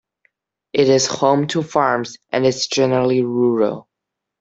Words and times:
It 0.73 0.89
is 0.89 1.05
home 1.05 1.45
to 1.49 1.61
farms 1.61 2.17
and 2.31 2.43
is 2.43 2.65
generally 2.65 3.21
rural. 3.21 3.87